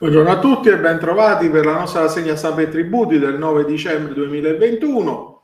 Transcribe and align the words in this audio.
Buongiorno 0.00 0.30
a 0.30 0.38
tutti 0.38 0.70
e 0.70 0.78
ben 0.78 0.98
trovati 0.98 1.50
per 1.50 1.66
la 1.66 1.74
nostra 1.74 2.00
rassegna 2.00 2.34
stampa 2.34 2.62
e 2.62 2.70
tributi 2.70 3.18
del 3.18 3.36
9 3.36 3.66
dicembre 3.66 4.14
2021. 4.14 5.42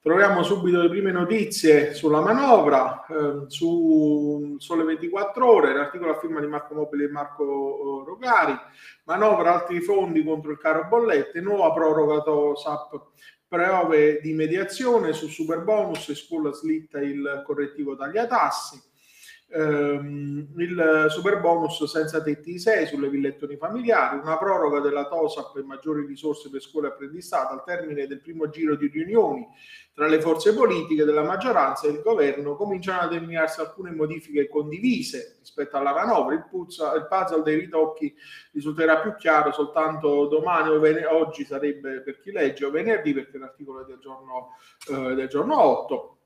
Troviamo 0.00 0.42
subito 0.42 0.82
le 0.82 0.88
prime 0.88 1.12
notizie 1.12 1.94
sulla 1.94 2.20
manovra, 2.20 3.06
eh, 3.06 3.44
su 3.46 4.56
Sole 4.58 4.82
24 4.82 5.48
Ore, 5.48 5.72
l'articolo 5.72 6.10
a 6.10 6.18
firma 6.18 6.40
di 6.40 6.48
Marco 6.48 6.74
Mobile 6.74 7.04
e 7.04 7.10
Marco 7.10 8.02
Rogari, 8.04 8.58
manovra 9.04 9.54
altri 9.54 9.80
fondi 9.80 10.24
contro 10.24 10.50
il 10.50 10.58
caro 10.58 10.88
bollette, 10.88 11.40
nuova 11.40 11.72
proroga 11.72 12.22
TOSAP, 12.22 13.00
prove 13.46 14.18
di 14.20 14.32
mediazione 14.32 15.12
su 15.12 15.28
super 15.28 15.60
bonus 15.60 16.08
e 16.08 16.16
scuola 16.16 16.50
slitta 16.50 16.98
il 16.98 17.44
correttivo 17.46 17.94
tagliatassi 17.94 18.90
ehm, 19.52 20.48
il 20.56 21.06
super 21.08 21.40
bonus 21.40 21.84
senza 21.84 22.22
tetti 22.22 22.52
di 22.52 22.58
6 22.58 22.86
sulle 22.86 23.08
villettoni 23.08 23.56
familiari, 23.56 24.18
una 24.18 24.38
proroga 24.38 24.80
della 24.80 25.06
TOSAP 25.06 25.58
e 25.58 25.62
maggiori 25.62 26.06
risorse 26.06 26.50
per 26.50 26.62
scuole 26.62 26.88
e 26.88 26.90
apprendistato 26.90 27.52
al 27.52 27.64
termine 27.64 28.06
del 28.06 28.20
primo 28.20 28.48
giro 28.48 28.76
di 28.76 28.88
riunioni 28.88 29.46
tra 29.94 30.06
le 30.06 30.20
forze 30.20 30.54
politiche 30.54 31.04
della 31.04 31.22
maggioranza 31.22 31.86
e 31.86 31.90
il 31.90 32.00
governo 32.00 32.56
cominciano 32.56 33.00
a 33.00 33.06
determinarsi 33.08 33.60
alcune 33.60 33.90
modifiche 33.90 34.48
condivise 34.48 35.36
rispetto 35.40 35.76
alla 35.76 35.92
manovra. 35.92 36.34
Il, 36.34 36.46
puzza, 36.48 36.94
il 36.94 37.06
puzzle 37.06 37.42
dei 37.42 37.58
ritocchi 37.58 38.14
risulterà 38.52 39.00
più 39.00 39.14
chiaro 39.16 39.52
soltanto 39.52 40.26
domani 40.26 40.70
o 40.70 40.80
ven- 40.80 41.04
oggi 41.10 41.44
sarebbe 41.44 42.00
per 42.00 42.20
chi 42.20 42.32
legge 42.32 42.64
o 42.64 42.70
venerdì 42.70 43.12
perché 43.12 43.36
l'articolo 43.36 43.82
è 43.82 43.84
del 43.84 43.98
giorno, 43.98 44.56
eh, 44.88 45.14
del 45.14 45.28
giorno 45.28 45.60
8 45.60 46.16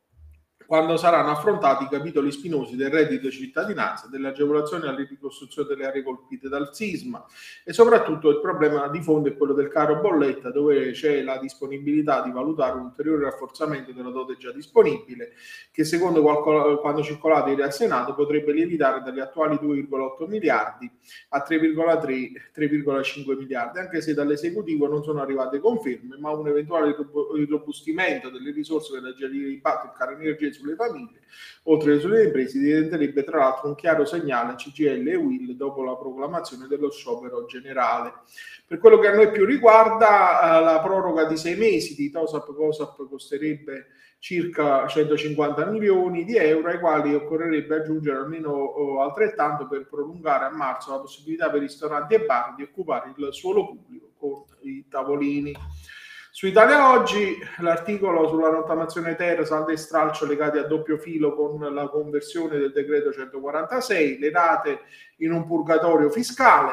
quando 0.66 0.96
saranno 0.96 1.30
affrontati 1.30 1.84
i 1.84 1.88
capitoli 1.88 2.32
spinosi 2.32 2.74
del 2.74 2.90
reddito 2.90 3.28
di 3.28 3.32
cittadinanza, 3.32 4.08
delle 4.08 4.28
agevolazioni 4.28 4.86
alla 4.86 4.96
ricostruzione 4.96 5.68
delle 5.68 5.86
aree 5.86 6.02
colpite 6.02 6.48
dal 6.48 6.74
sisma 6.74 7.24
e 7.64 7.72
soprattutto 7.72 8.28
il 8.30 8.40
problema 8.40 8.88
di 8.88 9.00
fondo 9.00 9.28
è 9.28 9.36
quello 9.36 9.52
del 9.52 9.68
caro 9.68 10.00
bolletta 10.00 10.50
dove 10.50 10.90
c'è 10.90 11.22
la 11.22 11.38
disponibilità 11.38 12.22
di 12.22 12.32
valutare 12.32 12.78
un 12.78 12.86
ulteriore 12.86 13.24
rafforzamento 13.24 13.92
della 13.92 14.10
dote 14.10 14.36
già 14.36 14.50
disponibile 14.52 15.34
che 15.70 15.84
secondo 15.84 16.20
qualco, 16.20 16.80
quando 16.80 17.02
circolate 17.02 17.50
ieri 17.50 17.62
al 17.62 17.72
Senato 17.72 18.14
potrebbe 18.14 18.52
lievitare 18.52 19.02
dagli 19.02 19.20
attuali 19.20 19.56
2,8 19.56 20.28
miliardi 20.28 20.90
a 21.30 21.44
3,3-3,5 21.48 23.36
miliardi 23.36 23.78
anche 23.78 24.00
se 24.00 24.14
dall'esecutivo 24.14 24.88
non 24.88 25.04
sono 25.04 25.20
arrivate 25.20 25.60
conferme 25.60 26.16
ma 26.18 26.30
un 26.30 26.48
eventuale 26.48 26.96
irrobustimento 27.36 28.30
delle 28.30 28.50
risorse 28.50 28.92
per 28.92 29.04
agire 29.04 29.48
il 29.48 29.60
caro 29.62 30.12
energia 30.12 30.54
sulle 30.58 30.74
famiglie, 30.74 31.20
oltre 31.64 31.94
che 31.94 32.00
sulle 32.00 32.24
imprese, 32.24 32.58
diventerebbe 32.58 33.24
tra 33.24 33.38
l'altro 33.38 33.68
un 33.68 33.74
chiaro 33.74 34.04
segnale 34.04 34.52
a 34.52 34.54
CGL 34.54 35.08
e 35.08 35.16
Will 35.16 35.52
dopo 35.52 35.82
la 35.82 35.96
proclamazione 35.96 36.66
dello 36.66 36.90
sciopero 36.90 37.44
generale. 37.46 38.12
Per 38.66 38.78
quello 38.78 38.98
che 38.98 39.08
a 39.08 39.14
noi 39.14 39.30
più 39.30 39.44
riguarda, 39.44 40.58
eh, 40.58 40.64
la 40.64 40.80
proroga 40.80 41.24
di 41.24 41.36
sei 41.36 41.56
mesi 41.56 41.94
di 41.94 42.10
TOSAP 42.10 42.54
COSAP 42.54 43.08
costerebbe 43.08 43.86
circa 44.18 44.86
150 44.88 45.66
milioni 45.66 46.24
di 46.24 46.36
euro 46.36 46.68
ai 46.68 46.80
quali 46.80 47.14
occorrerebbe 47.14 47.76
aggiungere 47.76 48.18
almeno 48.18 49.00
altrettanto 49.00 49.68
per 49.68 49.86
prolungare 49.86 50.46
a 50.46 50.50
marzo 50.50 50.90
la 50.90 51.00
possibilità 51.00 51.50
per 51.50 51.60
ristoranti 51.60 52.14
e 52.14 52.24
bar 52.24 52.54
di 52.56 52.62
occupare 52.62 53.12
il 53.14 53.28
suolo 53.30 53.66
pubblico 53.66 54.12
con 54.16 54.44
i 54.62 54.86
tavolini. 54.88 55.54
Su 56.36 56.46
Italia 56.46 56.90
Oggi 56.90 57.38
l'articolo 57.60 58.28
sulla 58.28 58.50
rottamazione 58.50 59.14
ter, 59.14 59.46
saldo 59.46 59.70
e 59.70 59.78
stralcio 59.78 60.26
legati 60.26 60.58
a 60.58 60.66
doppio 60.66 60.98
filo 60.98 61.34
con 61.34 61.58
la 61.72 61.88
conversione 61.88 62.58
del 62.58 62.72
decreto 62.72 63.10
146, 63.10 64.18
le 64.18 64.30
date 64.30 64.80
in 65.20 65.32
un 65.32 65.46
purgatorio 65.46 66.10
fiscale, 66.10 66.72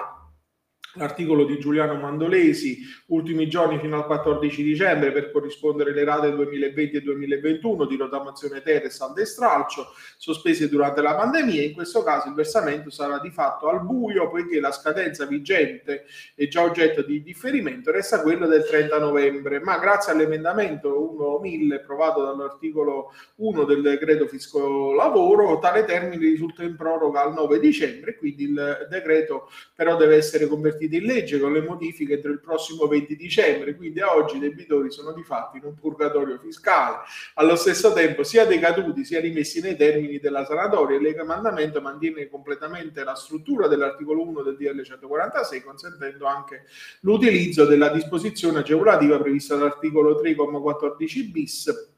l'articolo 0.95 1.45
di 1.45 1.57
Giuliano 1.59 1.95
Mandolesi, 1.95 2.79
ultimi 3.07 3.47
giorni 3.47 3.79
fino 3.79 3.97
al 3.97 4.05
14 4.05 4.63
dicembre 4.63 5.11
per 5.11 5.31
corrispondere 5.31 5.93
le 5.93 6.03
rate 6.03 6.31
2020 6.31 6.97
e 6.97 7.01
2021 7.01 7.85
di 7.85 7.97
rottamazione 7.97 8.61
ter 8.61 8.85
e 8.85 8.89
saldo 8.89 9.21
e 9.21 9.25
stralcio 9.25 9.87
sospese 10.17 10.69
durante 10.69 11.01
la 11.01 11.15
pandemia. 11.15 11.63
In 11.63 11.73
questo 11.73 12.03
caso 12.03 12.27
il 12.27 12.35
versamento 12.35 12.89
sarà 12.89 13.19
di 13.19 13.31
fatto 13.31 13.69
al 13.69 13.83
buio 13.83 14.29
poiché 14.29 14.59
la 14.59 14.71
scadenza 14.71 15.25
vigente 15.25 16.05
e 16.35 16.47
già 16.47 16.61
oggetto 16.63 17.01
di 17.01 17.21
differimento 17.23 17.91
resta 17.91 18.21
quella 18.21 18.45
del 18.45 18.63
30 18.63 18.99
novembre, 18.99 19.59
ma 19.59 19.77
grazie 19.79 20.11
all'emendamento 20.11 21.41
1.1000 21.41 21.73
approvato 21.73 22.23
dall'articolo 22.23 23.11
1 23.35 23.63
del 23.63 23.81
decreto 23.81 24.27
fisco 24.27 24.93
lavoro, 24.93 25.59
tale 25.59 25.85
termine 25.85 26.17
risulta 26.17 26.63
in 26.63 26.75
proroga 26.75 27.23
al 27.23 27.33
9 27.33 27.59
dicembre, 27.59 28.15
quindi 28.15 28.43
il 28.43 28.87
decreto 28.89 29.49
però 29.75 29.97
deve 29.97 30.15
essere 30.15 30.47
convertito 30.47 30.82
in 30.91 31.03
legge 31.03 31.39
con 31.39 31.53
le 31.53 31.61
modifiche 31.61 32.13
entro 32.13 32.31
il 32.31 32.39
prossimo 32.39 32.87
20 32.87 33.15
dicembre, 33.15 33.75
quindi 33.75 33.99
a 34.01 34.15
oggi 34.15 34.37
i 34.37 34.39
debitori 34.39 34.91
sono 34.91 35.13
di 35.13 35.23
fatto 35.23 35.57
in 35.57 35.63
un 35.63 35.75
purgatorio 35.75 36.37
fiscale. 36.39 36.97
Allo 37.35 37.55
stesso 37.55 37.93
tempo 37.93 38.23
sia 38.23 38.45
decaduti 38.45 39.05
sia 39.05 39.19
rimessi 39.19 39.61
nei 39.61 39.75
termini 39.75 40.19
della 40.19 40.45
sanatoria, 40.45 40.97
il 40.97 41.15
comandamento 41.15 41.81
mantiene 41.81 42.27
completamente 42.29 43.03
la 43.03 43.15
struttura 43.15 43.67
dell'articolo 43.67 44.21
1 44.27 44.41
del 44.41 44.57
DL 44.57 44.83
146, 44.83 45.61
consentendo 45.61 46.25
anche 46.25 46.65
l'utilizzo 47.01 47.65
della 47.65 47.89
disposizione 47.89 48.59
agevolativa 48.59 49.19
prevista 49.19 49.55
dall'articolo 49.55 50.21
3,14 50.21 51.31
bis 51.31 51.91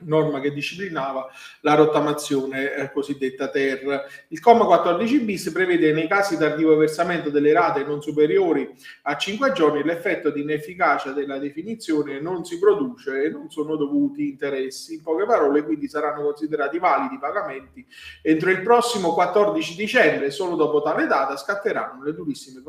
norma 0.00 0.40
che 0.40 0.52
disciplinava 0.52 1.28
la 1.60 1.74
rottamazione 1.74 2.74
eh, 2.74 2.92
cosiddetta 2.92 3.48
TER. 3.48 4.04
Il 4.28 4.40
comma 4.40 4.66
14 4.66 5.20
bis 5.20 5.50
prevede 5.50 5.92
nei 5.92 6.06
casi 6.06 6.36
tardivo 6.36 6.76
versamento 6.76 7.30
delle 7.30 7.52
rate 7.52 7.84
non 7.84 8.02
superiori 8.02 8.74
a 9.02 9.16
5 9.16 9.52
giorni 9.52 9.82
l'effetto 9.82 10.30
di 10.30 10.42
inefficacia 10.42 11.12
della 11.12 11.38
definizione 11.38 12.20
non 12.20 12.44
si 12.44 12.58
produce 12.58 13.24
e 13.24 13.28
non 13.30 13.50
sono 13.50 13.76
dovuti 13.76 14.28
interessi. 14.28 14.94
In 14.94 15.02
poche 15.02 15.24
parole, 15.24 15.62
quindi 15.62 15.88
saranno 15.88 16.22
considerati 16.22 16.78
validi 16.78 17.14
i 17.14 17.18
pagamenti 17.18 17.86
entro 18.22 18.50
il 18.50 18.62
prossimo 18.62 19.14
14 19.14 19.76
dicembre 19.76 20.30
solo 20.30 20.56
dopo 20.56 20.82
tale 20.82 21.06
data 21.06 21.36
scatteranno 21.36 22.02
le 22.02 22.12
durissime 22.12 22.62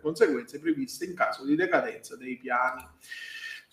conseguenze 0.00 0.60
previste 0.60 1.04
in 1.04 1.14
caso 1.14 1.44
di 1.44 1.54
decadenza 1.54 2.16
dei 2.16 2.36
piani. 2.36 2.86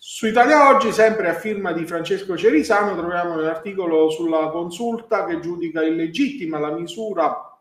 Su 0.04 0.26
Italia 0.26 0.68
Oggi, 0.74 0.90
sempre 0.90 1.28
a 1.28 1.32
firma 1.32 1.72
di 1.72 1.86
Francesco 1.86 2.36
Cerisano, 2.36 2.96
troviamo 2.96 3.34
un 3.34 3.44
articolo 3.44 4.10
sulla 4.10 4.48
consulta 4.48 5.24
che 5.26 5.38
giudica 5.38 5.80
illegittima 5.84 6.58
la 6.58 6.72
misura 6.72 7.56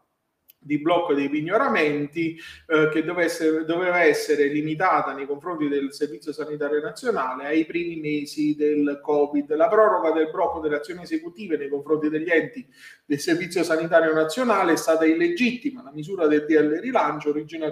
di 0.58 0.80
blocco 0.80 1.14
dei 1.14 1.30
pignoramenti 1.30 2.36
eh, 2.66 2.90
che 2.92 3.04
doveva 3.04 3.26
essere, 3.26 3.64
doveva 3.64 4.02
essere 4.02 4.48
limitata 4.48 5.14
nei 5.14 5.28
confronti 5.28 5.68
del 5.68 5.94
Servizio 5.94 6.34
Sanitario 6.34 6.82
Nazionale 6.82 7.46
ai 7.46 7.64
primi 7.64 7.98
mesi 7.98 8.56
del 8.56 9.00
Covid. 9.04 9.54
La 9.54 9.68
proroga 9.68 10.10
del 10.10 10.32
blocco 10.32 10.60
delle 10.62 10.78
azioni 10.78 11.04
esecutive 11.04 11.58
nei 11.58 11.70
confronti 11.70 12.10
degli 12.10 12.32
enti 12.32 12.68
del 13.06 13.20
Servizio 13.20 13.64
Sanitario 13.64 14.16
Nazionale 14.16 14.74
è 14.74 14.78
stata 14.78 15.06
illegittima. 15.06 15.84
La 15.84 15.92
misura 15.92 16.26
del 16.26 16.46
DL 16.48 16.80
rilancio 16.80 17.30
origina 17.30 17.72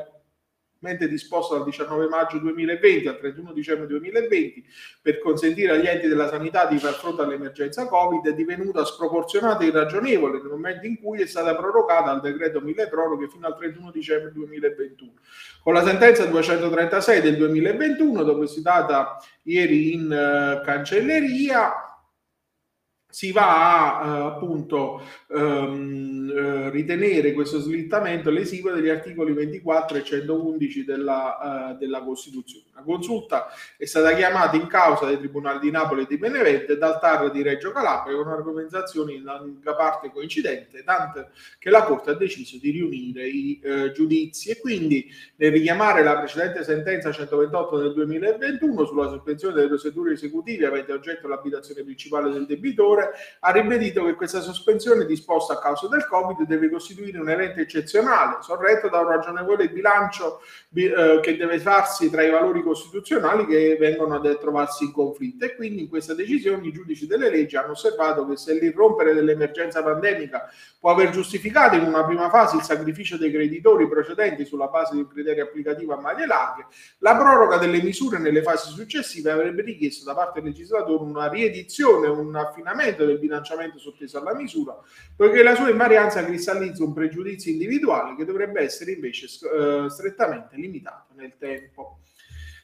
disposto 1.09 1.55
dal 1.55 1.65
19 1.65 2.07
maggio 2.07 2.37
2020 2.39 3.07
al 3.09 3.17
31 3.19 3.51
dicembre 3.51 3.87
2020 3.87 4.65
per 5.01 5.19
consentire 5.19 5.73
agli 5.73 5.87
enti 5.87 6.07
della 6.07 6.29
sanità 6.29 6.67
di 6.67 6.77
far 6.77 6.93
fronte 6.93 7.21
all'emergenza 7.21 7.85
Covid 7.87 8.27
è 8.27 8.33
divenuta 8.33 8.85
sproporzionata 8.85 9.63
e 9.63 9.67
irragionevole 9.67 10.37
nel 10.39 10.51
momento 10.51 10.85
in 10.85 11.01
cui 11.01 11.21
è 11.21 11.25
stata 11.27 11.53
prorogata 11.55 12.11
al 12.11 12.21
decreto 12.21 12.61
mille 12.61 12.87
proroghe 12.87 13.27
fino 13.27 13.47
al 13.47 13.57
31 13.57 13.91
dicembre 13.91 14.31
2021. 14.31 15.11
Con 15.61 15.73
la 15.73 15.83
sentenza 15.83 16.25
236 16.25 17.21
del 17.21 17.35
2021, 17.35 18.23
depositata 18.23 19.17
ieri 19.43 19.93
in 19.93 20.05
uh, 20.05 20.63
cancelleria, 20.63 21.88
si 23.09 23.31
va 23.31 23.99
a 23.99 24.05
eh, 24.05 24.21
appunto 24.27 25.01
ehm, 25.29 26.29
eh, 26.29 26.69
ritenere 26.69 27.33
questo 27.33 27.59
slittamento 27.59 28.29
lesivo 28.29 28.71
degli 28.71 28.89
articoli 28.89 29.33
24 29.33 29.97
e 29.97 30.03
111 30.03 30.85
della, 30.85 31.71
eh, 31.71 31.77
della, 31.77 32.03
Costituzione. 32.03 32.65
La 32.79 32.85
consulta 32.85 33.47
è 33.75 33.85
stata 33.85 34.13
chiamata 34.15 34.55
in 34.55 34.67
causa 34.67 35.05
dai 35.05 35.17
tribunali 35.17 35.59
di 35.59 35.69
Napoli 35.69 36.03
e 36.03 36.05
di 36.07 36.17
Benevento 36.17 36.71
e 36.71 36.77
dal 36.77 36.99
TAR 36.99 37.29
di 37.29 37.41
Reggio 37.41 37.71
Calabria 37.71 38.15
con 38.15 38.29
argomentazioni 38.29 39.15
in 39.15 39.23
larga 39.25 39.75
parte 39.75 40.11
coincidente, 40.11 40.83
tanto 40.83 41.29
che 41.57 41.69
la 41.69 41.83
Corte 41.83 42.11
ha 42.11 42.13
deciso 42.13 42.57
di 42.57 42.71
riunire 42.71 43.27
i 43.27 43.59
eh, 43.61 43.91
giudizi. 43.91 44.49
E 44.49 44.59
quindi 44.59 45.11
nel 45.35 45.51
richiamare 45.51 46.03
la 46.03 46.17
precedente 46.17 46.63
sentenza 46.63 47.11
128 47.11 47.77
del 47.79 47.93
2021 47.93 48.85
sulla 48.85 49.09
sospensione 49.09 49.55
delle 49.55 49.67
procedure 49.67 50.13
esecutive 50.13 50.65
avente 50.65 50.93
oggetto 50.93 51.27
l'abitazione 51.27 51.83
principale 51.83 52.31
del 52.31 52.45
debitore 52.45 53.11
ha 53.39 53.51
ribadito 53.51 54.05
che 54.05 54.13
questa 54.13 54.39
sospensione 54.39 55.05
disposta 55.05 55.53
a 55.53 55.59
causa 55.59 55.89
del 55.89 56.07
Covid 56.07 56.43
deve 56.43 56.69
costituire 56.69 57.19
un 57.19 57.29
evento 57.29 57.59
eccezionale, 57.59 58.37
sorretto 58.41 58.87
da 58.87 58.99
un 58.99 59.07
ragionevole 59.09 59.69
bilancio 59.69 60.41
eh, 60.73 61.19
che 61.21 61.35
deve 61.35 61.59
farsi 61.59 62.09
tra 62.09 62.23
i 62.23 62.29
valori 62.29 62.63
costituzionali 62.69 63.47
che 63.47 63.77
vengono 63.79 64.15
a 64.15 64.35
trovarsi 64.35 64.83
in 64.83 64.91
conflitto 64.91 65.45
e 65.45 65.55
quindi 65.55 65.81
in 65.81 65.89
questa 65.89 66.13
decisione 66.13 66.67
i 66.67 66.71
giudici 66.71 67.07
delle 67.07 67.29
leggi 67.29 67.55
hanno 67.55 67.71
osservato 67.71 68.27
che 68.27 68.37
se 68.37 68.53
l'irrompere 68.53 69.15
dell'emergenza 69.15 69.81
pandemica 69.81 70.51
può 70.79 70.91
aver 70.91 71.09
giustificato 71.09 71.75
in 71.75 71.83
una 71.83 72.05
prima 72.05 72.29
fase 72.29 72.57
il 72.57 72.61
sacrificio 72.61 73.17
dei 73.17 73.31
creditori 73.31 73.87
procedenti 73.87 74.45
sulla 74.45 74.67
base 74.67 74.93
di 74.93 75.01
un 75.01 75.07
criterio 75.07 75.43
applicativo 75.43 75.93
a 75.93 75.99
maglie 75.99 76.27
larghe, 76.27 76.67
la 76.99 77.15
proroga 77.17 77.57
delle 77.57 77.81
misure 77.81 78.19
nelle 78.19 78.43
fasi 78.43 78.71
successive 78.71 79.31
avrebbe 79.31 79.63
richiesto 79.63 80.05
da 80.05 80.13
parte 80.13 80.41
del 80.41 80.51
legislatore 80.51 81.03
una 81.03 81.27
riedizione, 81.27 82.07
un 82.07 82.35
affinamento 82.35 83.05
del 83.05 83.17
bilanciamento 83.17 83.79
sotteso 83.79 84.19
alla 84.19 84.35
misura, 84.35 84.77
poiché 85.15 85.41
la 85.41 85.55
sua 85.55 85.69
invarianza 85.69 86.23
cristallizza 86.23 86.83
un 86.83 86.93
pregiudizio 86.93 87.51
individuale 87.51 88.15
che 88.15 88.25
dovrebbe 88.25 88.61
essere 88.61 88.91
invece 88.91 89.25
eh, 89.25 89.89
strettamente 89.89 90.55
limitato 90.55 91.13
nel 91.15 91.35
tempo. 91.37 91.99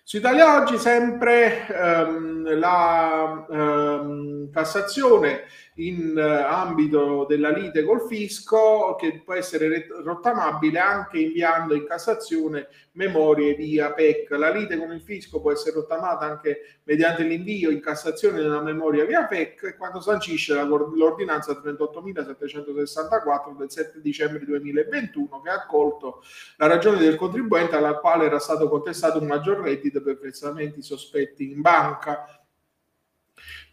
Su 0.08 0.18
Italia 0.18 0.62
Oggi 0.62 0.78
sempre 0.78 1.66
ehm, 1.66 2.60
la 2.60 3.44
ehm, 3.50 4.52
Cassazione 4.52 5.46
in 5.76 6.18
eh, 6.18 6.22
ambito 6.22 7.26
della 7.28 7.50
lite 7.50 7.84
col 7.84 8.08
fisco 8.08 8.96
che 8.98 9.22
può 9.24 9.34
essere 9.34 9.88
rottamabile 10.04 10.80
anche 10.80 11.20
inviando 11.20 11.74
in 11.74 11.86
Cassazione 11.86 12.68
memorie 12.94 13.56
via 13.56 13.92
PEC. 13.92 14.30
La 14.32 14.52
lite 14.52 14.78
con 14.78 14.94
il 14.94 15.02
fisco 15.02 15.42
può 15.42 15.52
essere 15.52 15.76
rottamata 15.76 16.26
anche 16.26 16.80
mediante 16.84 17.24
l'invio 17.24 17.72
in 17.72 17.82
Cassazione 17.82 18.42
una 18.42 18.62
memoria 18.62 19.04
via 19.06 19.26
PEC 19.26 19.76
quando 19.78 20.00
sancisce 20.00 20.54
l'ordinanza 20.64 21.54
38.764 21.54 23.58
del 23.58 23.70
7 23.70 24.00
dicembre 24.02 24.46
2021 24.46 25.42
che 25.42 25.50
ha 25.50 25.56
accolto 25.56 26.24
la 26.58 26.68
ragione 26.68 27.00
del 27.00 27.16
contribuente 27.16 27.76
alla 27.76 27.96
quale 27.96 28.26
era 28.26 28.40
stato 28.40 28.70
contestato 28.70 29.20
un 29.20 29.28
maggior 29.28 29.60
reddito 29.60 30.02
per 30.02 30.20
versamenti 30.20 30.82
sospetti 30.82 31.52
in 31.52 31.60
banca 31.60 32.40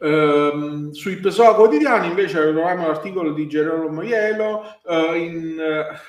Uh, 0.03 0.93
sui 0.93 1.19
PSOA 1.19 1.55
quotidiani 1.55 2.09
invece 2.09 2.41
troviamo 2.41 2.89
l'articolo 2.89 3.33
di 3.33 3.47
Gerolamo 3.47 4.03
Ielo 4.03 4.81
uh, 4.83 5.15
in 5.15 5.57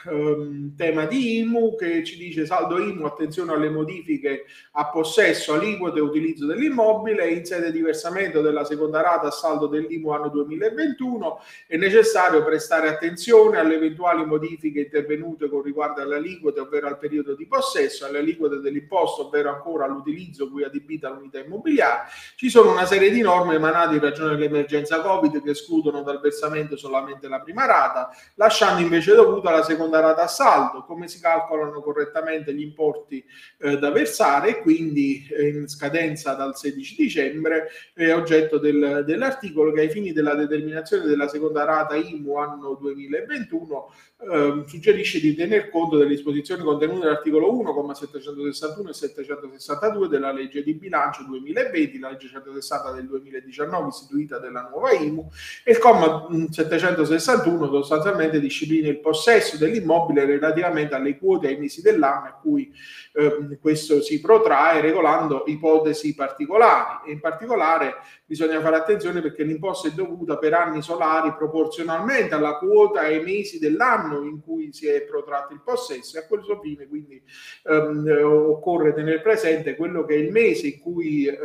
uh, 0.09 0.75
tema 0.75 1.05
di 1.05 1.41
IMU 1.41 1.75
che 1.75 2.03
ci 2.03 2.17
dice 2.17 2.47
saldo 2.47 2.79
IMU, 2.79 3.05
attenzione 3.05 3.53
alle 3.53 3.69
modifiche 3.69 4.45
a 4.71 4.89
possesso, 4.89 5.53
aliquote 5.53 5.99
e 5.99 6.01
utilizzo 6.01 6.47
dell'immobile, 6.47 7.29
in 7.29 7.45
sede 7.45 7.71
di 7.71 7.81
versamento 7.81 8.41
della 8.41 8.63
seconda 8.63 8.99
rata 8.99 9.27
a 9.27 9.31
saldo 9.31 9.67
dell'IMU 9.67 10.09
anno 10.09 10.29
2021 10.29 11.39
è 11.67 11.77
necessario 11.77 12.43
prestare 12.43 12.87
attenzione 12.87 13.59
alle 13.59 13.75
eventuali 13.75 14.25
modifiche 14.25 14.79
intervenute 14.79 15.47
con 15.49 15.61
riguardo 15.61 16.01
alle 16.01 16.15
aliquote 16.15 16.61
ovvero 16.61 16.87
al 16.87 16.97
periodo 16.97 17.35
di 17.35 17.45
possesso, 17.45 18.07
alle 18.07 18.17
aliquote 18.17 18.57
dell'imposto 18.57 19.27
ovvero 19.27 19.53
ancora 19.53 19.85
all'utilizzo 19.85 20.49
cui 20.49 20.63
è 20.63 20.65
adibita 20.65 21.09
l'unità 21.09 21.37
immobiliare. 21.37 22.07
Ci 22.35 22.49
sono 22.49 22.71
una 22.71 22.87
serie 22.87 23.11
di 23.11 23.21
norme 23.21 23.53
emanate 23.53 23.81
in 23.91 23.99
ragione 23.99 24.35
dell'emergenza 24.35 25.01
Covid 25.01 25.43
che 25.43 25.51
escludono 25.51 26.01
dal 26.01 26.21
versamento 26.21 26.77
solamente 26.77 27.27
la 27.27 27.41
prima 27.41 27.65
rata, 27.65 28.09
lasciando 28.35 28.81
invece 28.81 29.13
dovuta 29.13 29.51
la 29.51 29.63
seconda 29.63 29.99
rata 29.99 30.23
a 30.23 30.27
saldo. 30.27 30.85
Come 30.85 31.09
si 31.09 31.19
calcolano 31.19 31.81
correttamente 31.81 32.53
gli 32.53 32.61
importi 32.61 33.23
eh, 33.59 33.77
da 33.77 33.91
versare 33.91 34.49
e 34.49 34.61
quindi 34.61 35.27
eh, 35.29 35.49
in 35.49 35.67
scadenza 35.67 36.33
dal 36.33 36.55
16 36.55 36.95
dicembre 36.95 37.67
è 37.93 38.13
oggetto 38.13 38.57
del, 38.57 39.03
dell'articolo 39.05 39.71
che 39.73 39.81
ai 39.81 39.89
fini 39.89 40.13
della 40.13 40.35
determinazione 40.35 41.05
della 41.05 41.27
seconda 41.27 41.65
rata 41.65 41.95
IMU 41.95 42.37
anno 42.37 42.75
2021 42.75 43.91
eh, 44.31 44.63
suggerisce 44.67 45.19
di 45.19 45.35
tener 45.35 45.69
conto 45.69 45.97
delle 45.97 46.09
disposizioni 46.09 46.63
contenute 46.63 46.99
nell'articolo 46.99 47.51
1,761 47.51 48.89
e 48.89 48.93
762 48.93 50.07
della 50.07 50.31
legge 50.31 50.63
di 50.63 50.73
bilancio 50.73 51.23
2020, 51.23 51.99
la 51.99 52.09
legge 52.11 52.27
160 52.27 52.91
del 52.91 53.07
2019 53.07 53.72
istituita 53.87 54.39
della 54.39 54.67
nuova 54.69 54.91
IMU 54.91 55.29
e 55.63 55.71
il 55.71 55.77
comma 55.79 56.27
761 56.49 57.67
sostanzialmente 57.67 58.39
disciplina 58.39 58.87
il 58.87 58.99
possesso 58.99 59.57
dell'immobile 59.57 60.25
relativamente 60.25 60.95
alle 60.95 61.17
quote 61.17 61.47
ai 61.47 61.57
mesi 61.57 61.81
dell'anno 61.81 62.27
a 62.27 62.39
cui 62.41 62.71
eh, 63.13 63.57
questo 63.61 64.01
si 64.01 64.19
protrae 64.19 64.81
regolando 64.81 65.43
ipotesi 65.45 66.15
particolari. 66.15 67.09
E 67.09 67.11
in 67.13 67.19
particolare 67.19 67.95
bisogna 68.25 68.59
fare 68.61 68.77
attenzione 68.77 69.21
perché 69.21 69.43
l'imposta 69.43 69.87
è 69.87 69.91
dovuta 69.91 70.37
per 70.37 70.53
anni 70.53 70.81
solari 70.81 71.33
proporzionalmente 71.37 72.33
alla 72.33 72.57
quota 72.57 73.05
e 73.05 73.15
ai 73.15 73.23
mesi 73.23 73.59
dell'anno 73.59 74.23
in 74.23 74.41
cui 74.41 74.73
si 74.73 74.87
è 74.87 75.03
protratto 75.03 75.53
il 75.53 75.61
possesso 75.63 76.17
e 76.17 76.21
a 76.21 76.25
questo 76.25 76.59
fine 76.59 76.87
quindi 76.87 77.21
ehm, 77.63 78.07
occorre 78.23 78.93
tenere 78.93 79.21
presente 79.21 79.75
quello 79.75 80.03
che 80.05 80.15
è 80.15 80.17
il 80.17 80.31
mese 80.31 80.67
in 80.67 80.79
cui 80.79 81.27
eh, 81.27 81.37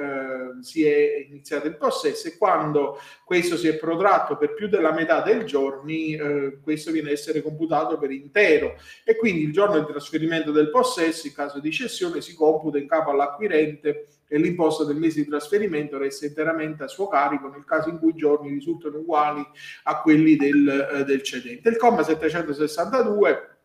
si 0.62 0.86
è 0.86 1.26
iniziato 1.28 1.66
il 1.66 1.76
possesso 1.76 2.17
e 2.26 2.36
quando 2.36 2.98
questo 3.24 3.56
si 3.56 3.68
è 3.68 3.76
protratto 3.76 4.36
per 4.36 4.54
più 4.54 4.68
della 4.68 4.92
metà 4.92 5.22
dei 5.22 5.46
giorni 5.46 6.14
eh, 6.14 6.58
questo 6.62 6.90
viene 6.90 7.10
a 7.10 7.12
essere 7.12 7.42
computato 7.42 7.98
per 7.98 8.10
intero 8.10 8.74
e 9.04 9.16
quindi 9.16 9.42
il 9.42 9.52
giorno 9.52 9.78
di 9.78 9.86
trasferimento 9.86 10.50
del 10.50 10.70
possesso 10.70 11.26
in 11.26 11.32
caso 11.32 11.60
di 11.60 11.70
cessione 11.70 12.20
si 12.20 12.34
computa 12.34 12.78
in 12.78 12.88
capo 12.88 13.10
all'acquirente 13.10 14.06
e 14.28 14.38
l'imposta 14.38 14.84
del 14.84 14.96
mese 14.96 15.22
di 15.22 15.28
trasferimento 15.28 15.96
resta 15.96 16.26
interamente 16.26 16.82
a 16.82 16.88
suo 16.88 17.08
carico 17.08 17.48
nel 17.48 17.64
caso 17.64 17.88
in 17.88 17.98
cui 17.98 18.10
i 18.10 18.16
giorni 18.16 18.50
risultano 18.50 18.98
uguali 18.98 19.44
a 19.84 20.00
quelli 20.02 20.36
del, 20.36 20.68
eh, 20.68 21.04
del 21.04 21.22
cedente. 21.22 21.68
Il 21.70 21.76
comma 21.76 22.02
762 22.02 23.57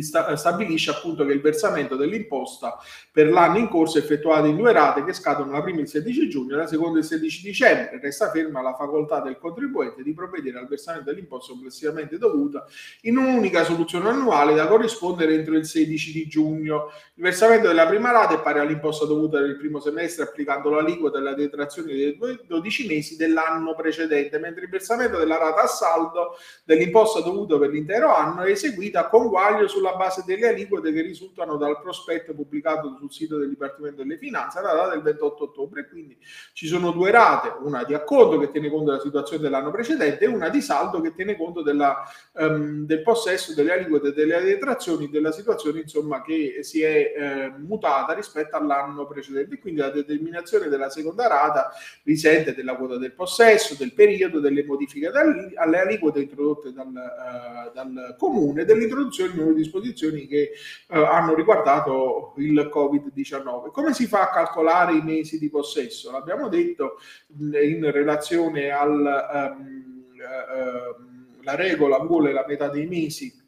stabilisce 0.00 0.90
appunto 0.90 1.26
che 1.26 1.32
il 1.32 1.40
versamento 1.40 1.96
dell'imposta 1.96 2.78
per 3.10 3.28
l'anno 3.28 3.58
in 3.58 3.68
corso 3.68 3.98
è 3.98 4.00
effettuato 4.00 4.46
in 4.46 4.56
due 4.56 4.72
rate 4.72 5.04
che 5.04 5.12
scadono 5.12 5.52
la 5.52 5.62
prima 5.62 5.80
il 5.80 5.88
16 5.88 6.28
giugno 6.28 6.54
e 6.54 6.56
la 6.56 6.66
seconda 6.66 6.98
il 6.98 7.04
16 7.04 7.42
dicembre. 7.42 8.00
Resta 8.00 8.30
ferma 8.30 8.62
la 8.62 8.74
facoltà 8.74 9.20
del 9.20 9.38
contribuente 9.38 10.02
di 10.02 10.14
provvedere 10.14 10.58
al 10.58 10.68
versamento 10.68 11.10
dell'imposta 11.10 11.52
complessivamente 11.52 12.16
dovuta 12.16 12.64
in 13.02 13.18
un'unica 13.18 13.64
soluzione 13.64 14.08
annuale 14.08 14.54
da 14.54 14.66
corrispondere 14.66 15.34
entro 15.34 15.56
il 15.56 15.66
16 15.66 16.12
di 16.12 16.26
giugno. 16.26 16.90
Il 17.14 17.22
versamento 17.22 17.66
della 17.68 17.86
prima 17.86 18.10
rata 18.12 18.34
è 18.34 18.40
pari 18.40 18.60
all'imposta 18.60 19.04
dovuta 19.04 19.40
del 19.40 19.56
primo 19.56 19.80
semestre 19.80 20.24
applicando 20.24 20.70
l'aliquota 20.70 21.18
della 21.18 21.34
detrazione 21.34 21.92
dei 21.92 22.18
12 22.46 22.86
mesi 22.86 23.16
dell'anno 23.16 23.74
precedente, 23.74 24.38
mentre 24.38 24.64
il 24.64 24.70
versamento 24.70 25.18
della 25.18 25.36
rata 25.36 25.62
a 25.62 25.66
saldo 25.66 26.36
dell'imposta 26.64 27.20
dovuta 27.20 27.58
per 27.58 27.70
l'intero 27.70 28.14
anno 28.14 28.42
è 28.42 28.50
eseguita 28.50 29.00
a 29.00 29.08
conguaglio 29.08 29.68
sul 29.68 29.81
sulla 29.82 29.96
base 29.96 30.22
delle 30.24 30.46
aliquote 30.46 30.92
che 30.92 31.02
risultano 31.02 31.56
dal 31.56 31.80
prospetto 31.80 32.32
pubblicato 32.32 32.96
sul 32.98 33.10
sito 33.10 33.36
del 33.36 33.48
Dipartimento 33.48 34.02
delle 34.02 34.16
Finanze 34.16 34.60
alla 34.60 34.74
data 34.74 34.90
del 34.90 35.02
28 35.02 35.42
ottobre. 35.42 35.88
Quindi 35.88 36.16
ci 36.52 36.68
sono 36.68 36.92
due 36.92 37.10
rate, 37.10 37.52
una 37.62 37.82
di 37.82 37.92
acconto 37.92 38.38
che 38.38 38.52
tiene 38.52 38.70
conto 38.70 38.92
della 38.92 39.02
situazione 39.02 39.42
dell'anno 39.42 39.72
precedente 39.72 40.24
e 40.24 40.28
una 40.28 40.48
di 40.50 40.60
saldo 40.60 41.00
che 41.00 41.12
tiene 41.14 41.36
conto 41.36 41.62
della, 41.62 42.04
um, 42.34 42.86
del 42.86 43.02
possesso 43.02 43.54
delle 43.54 43.72
aliquote 43.72 44.12
delle 44.12 44.40
detrazioni 44.42 45.10
della 45.10 45.32
situazione 45.32 45.80
insomma 45.80 46.22
che 46.22 46.60
si 46.62 46.82
è 46.82 47.12
eh, 47.16 47.52
mutata 47.58 48.12
rispetto 48.12 48.56
all'anno 48.56 49.04
precedente. 49.06 49.58
Quindi 49.58 49.80
la 49.80 49.90
determinazione 49.90 50.68
della 50.68 50.90
seconda 50.90 51.26
rata 51.26 51.72
risente 52.04 52.54
della 52.54 52.76
quota 52.76 52.98
del 52.98 53.12
possesso, 53.12 53.74
del 53.76 53.92
periodo, 53.92 54.38
delle 54.38 54.64
modifiche 54.64 55.08
alle 55.08 55.80
aliquote 55.80 56.20
introdotte 56.20 56.72
dal, 56.72 56.86
uh, 56.86 57.72
dal 57.74 58.14
comune, 58.16 58.64
dell'introduzione 58.64 59.32
di 59.32 59.38
nuovi 59.38 59.54
dispositivi 59.54 59.70
disposizioni 59.72 60.26
che 60.26 60.50
eh, 60.88 60.98
hanno 60.98 61.34
riguardato 61.34 62.34
il 62.36 62.70
Covid-19. 62.72 63.70
Come 63.70 63.94
si 63.94 64.06
fa 64.06 64.22
a 64.22 64.30
calcolare 64.30 64.94
i 64.94 65.02
mesi 65.02 65.38
di 65.38 65.48
possesso? 65.48 66.10
L'abbiamo 66.10 66.48
detto 66.48 66.98
in 67.38 67.90
relazione 67.90 68.68
alla 68.68 69.54
um, 69.56 70.04
uh, 70.12 71.50
uh, 71.50 71.56
regola 71.56 71.98
vuole 71.98 72.32
la 72.32 72.44
metà 72.46 72.68
dei 72.68 72.86
mesi 72.86 73.40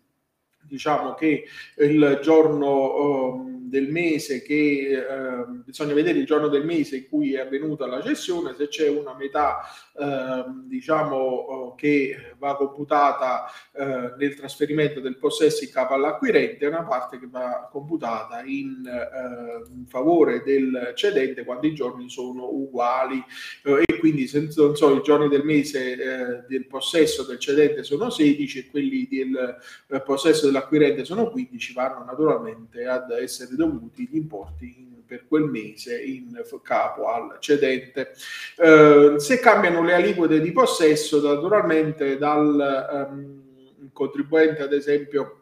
diciamo 0.66 1.14
che 1.14 1.44
il 1.76 2.18
giorno 2.22 3.32
um, 3.32 3.53
del 3.74 3.90
mese 3.90 4.40
che 4.42 4.54
eh, 4.54 5.44
bisogna 5.64 5.94
vedere 5.94 6.20
il 6.20 6.26
giorno 6.26 6.46
del 6.46 6.64
mese 6.64 6.96
in 6.98 7.08
cui 7.08 7.34
è 7.34 7.40
avvenuta 7.40 7.86
la 7.86 8.00
cessione, 8.00 8.54
se 8.56 8.68
c'è 8.68 8.88
una 8.88 9.16
metà 9.16 9.62
eh, 9.98 10.44
diciamo 10.66 11.16
oh, 11.16 11.74
che 11.74 12.34
va 12.38 12.56
computata 12.56 13.46
eh, 13.72 14.14
nel 14.16 14.36
trasferimento 14.36 15.00
del 15.00 15.16
possesso 15.16 15.64
in 15.64 15.70
capo 15.72 15.94
all'acquirente 15.94 16.66
una 16.66 16.84
parte 16.84 17.18
che 17.18 17.26
va 17.28 17.68
computata 17.70 18.44
in, 18.44 18.86
eh, 18.86 19.70
in 19.72 19.86
favore 19.86 20.42
del 20.44 20.92
cedente 20.94 21.44
quando 21.44 21.66
i 21.66 21.74
giorni 21.74 22.08
sono 22.08 22.48
uguali. 22.48 23.22
Eh, 23.64 23.82
e 23.84 23.98
quindi 23.98 24.28
se 24.28 24.48
non 24.54 24.76
so 24.76 24.94
i 24.94 25.02
giorni 25.02 25.28
del 25.28 25.44
mese 25.44 25.92
eh, 25.92 26.44
del 26.48 26.66
possesso 26.66 27.24
del 27.24 27.38
cedente 27.38 27.82
sono 27.82 28.10
16 28.10 28.58
e 28.58 28.70
quelli 28.70 29.08
del 29.08 30.02
possesso 30.04 30.46
dell'acquirente 30.46 31.04
sono 31.04 31.30
15 31.30 31.72
vanno 31.72 32.04
naturalmente 32.04 32.84
ad 32.86 33.10
essere 33.10 33.56
dovuti 33.66 34.08
gli 34.10 34.16
importi 34.16 34.74
in, 34.78 35.04
per 35.06 35.26
quel 35.26 35.44
mese 35.44 36.02
in 36.02 36.42
capo 36.62 37.08
al 37.08 37.36
cedente. 37.40 38.14
Eh, 38.56 39.14
se 39.18 39.40
cambiano 39.40 39.82
le 39.82 39.94
aliquote 39.94 40.40
di 40.40 40.52
possesso, 40.52 41.20
naturalmente 41.22 42.16
dal 42.16 43.08
um, 43.10 43.90
contribuente, 43.92 44.62
ad 44.62 44.72
esempio, 44.72 45.40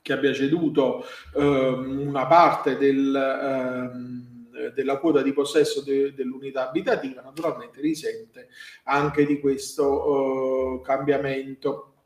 che 0.00 0.12
abbia 0.12 0.32
ceduto 0.32 1.04
um, 1.34 2.06
una 2.08 2.26
parte 2.26 2.76
del... 2.76 3.90
Um, 3.92 4.26
eh, 4.58 4.72
della 4.72 4.98
quota 4.98 5.22
di 5.22 5.32
possesso 5.32 5.82
de, 5.82 6.12
dell'unità 6.14 6.68
abitativa, 6.68 7.22
naturalmente 7.22 7.80
risente 7.80 8.48
anche 8.84 9.24
di 9.24 9.38
questo 9.38 10.80
eh, 10.80 10.84
cambiamento 10.84 11.97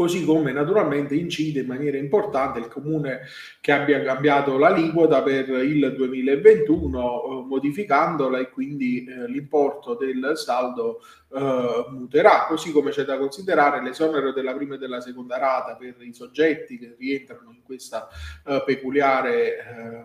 così 0.00 0.24
come 0.24 0.50
naturalmente 0.50 1.14
incide 1.14 1.60
in 1.60 1.66
maniera 1.66 1.98
importante 1.98 2.58
il 2.58 2.68
comune 2.68 3.20
che 3.60 3.70
abbia 3.70 4.02
cambiato 4.02 4.56
l'aliquota 4.56 5.22
per 5.22 5.50
il 5.50 5.92
2021 5.94 7.22
eh, 7.22 7.44
modificandola 7.46 8.38
e 8.38 8.48
quindi 8.48 9.04
eh, 9.04 9.28
l'importo 9.28 9.96
del 9.96 10.38
saldo 10.38 11.02
eh, 11.30 11.84
muterà, 11.90 12.46
così 12.48 12.72
come 12.72 12.92
c'è 12.92 13.04
da 13.04 13.18
considerare 13.18 13.82
l'esonero 13.82 14.32
della 14.32 14.54
prima 14.54 14.76
e 14.76 14.78
della 14.78 15.02
seconda 15.02 15.36
rata 15.36 15.76
per 15.76 15.96
i 16.00 16.14
soggetti 16.14 16.78
che 16.78 16.96
rientrano 16.98 17.50
in 17.50 17.62
questa 17.62 18.08
eh, 18.46 18.62
peculiare 18.64 19.58
eh, 19.58 20.04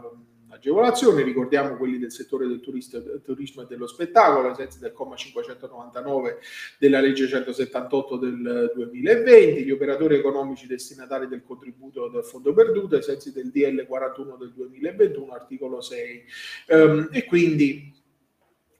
agevolazioni, 0.55 1.21
ricordiamo 1.23 1.75
quelli 1.75 1.97
del 1.97 2.11
settore 2.11 2.47
del 2.47 2.61
turismo 2.61 3.61
e 3.61 3.65
dello 3.67 3.87
spettacolo, 3.87 4.49
ai 4.49 4.55
sensi 4.55 4.79
del 4.79 4.93
comma 4.93 5.15
599 5.15 6.39
della 6.79 6.99
legge 6.99 7.27
178 7.27 8.17
del 8.17 8.71
2020, 8.73 9.63
gli 9.63 9.71
operatori 9.71 10.15
economici 10.15 10.67
destinatari 10.67 11.27
del 11.27 11.43
contributo 11.43 12.07
del 12.07 12.23
fondo 12.23 12.53
perduto, 12.53 12.95
ai 12.95 13.03
sensi 13.03 13.31
del 13.31 13.51
DL 13.51 13.85
41 13.85 14.37
del 14.37 14.53
2021, 14.53 15.33
articolo 15.33 15.81
6. 15.81 16.23
Um, 16.69 17.09
e 17.11 17.25
quindi 17.25 17.93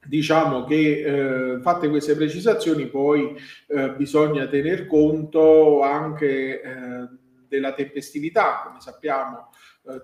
diciamo 0.07 0.65
che 0.65 1.55
eh, 1.55 1.59
fatte 1.61 1.89
queste 1.89 2.15
precisazioni 2.15 2.87
poi 2.87 3.35
eh, 3.67 3.91
bisogna 3.93 4.45
tener 4.47 4.85
conto 4.85 5.81
anche 5.81 6.61
eh, 6.61 7.07
della 7.47 7.73
tempestività, 7.73 8.61
come 8.65 8.79
sappiamo 8.81 9.49